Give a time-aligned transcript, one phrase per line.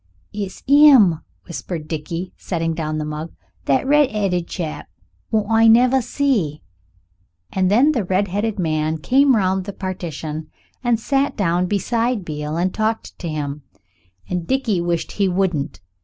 [0.33, 3.33] "It's 'im," whispered Dickie, setting down the mug.
[3.65, 4.89] "That red'eaded chap
[5.29, 6.63] wot I never see."
[7.53, 10.47] And then the redheaded man came round the partition
[10.83, 13.61] and sat down beside Beale and talked to him,
[14.27, 15.81] and Dickie wished he wouldn't.